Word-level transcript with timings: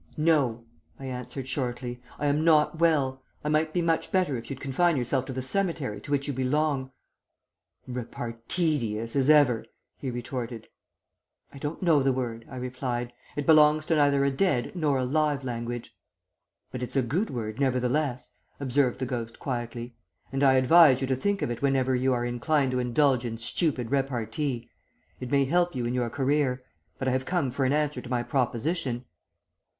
"'No!' 0.17 0.63
I 0.99 1.05
answered 1.05 1.47
shortly, 1.47 2.01
'I 2.17 2.25
am 2.25 2.43
not 2.43 2.79
well. 2.79 3.21
I 3.43 3.49
might 3.49 3.71
be 3.71 3.83
much 3.83 4.11
better 4.11 4.35
if 4.35 4.49
you'd 4.49 4.59
confine 4.59 4.97
yourself 4.97 5.25
to 5.27 5.31
the 5.33 5.43
cemetery 5.43 6.01
to 6.01 6.09
which 6.09 6.25
you 6.27 6.33
belong.' 6.33 6.89
"'Reparteedious 7.87 9.15
as 9.15 9.29
ever!' 9.29 9.63
he 9.99 10.09
retorted. 10.09 10.67
"'I 11.53 11.59
don't 11.59 11.83
know 11.83 12.01
the 12.01 12.11
word,' 12.11 12.47
I 12.49 12.55
replied; 12.55 13.13
'it 13.35 13.45
belongs 13.45 13.85
to 13.85 13.95
neither 13.95 14.25
a 14.25 14.31
dead 14.31 14.71
nor 14.75 14.97
a 14.97 15.05
live 15.05 15.43
language.' 15.43 15.95
"'But 16.71 16.81
it's 16.81 16.95
a 16.95 17.03
good 17.03 17.29
word, 17.29 17.59
nevertheless,' 17.59 18.31
observed 18.59 18.97
the 18.97 19.05
ghost 19.05 19.37
quietly,' 19.39 19.93
and 20.31 20.41
I 20.41 20.53
advise 20.55 21.01
you 21.01 21.05
to 21.05 21.15
think 21.15 21.43
of 21.43 21.51
it 21.51 21.61
whenever 21.61 21.93
you 21.95 22.11
are 22.11 22.25
inclined 22.25 22.71
to 22.71 22.79
indulge 22.79 23.23
in 23.23 23.37
stupid 23.37 23.91
repartee. 23.91 24.67
It 25.19 25.29
may 25.29 25.45
help 25.45 25.75
you 25.75 25.85
in 25.85 25.93
your 25.93 26.09
career, 26.09 26.63
but 26.97 27.07
I 27.07 27.11
have 27.11 27.25
come 27.25 27.51
for 27.51 27.65
an 27.65 27.71
answer 27.71 28.01
to 28.01 28.09
my 28.09 28.23
proposition.'" 28.23 29.05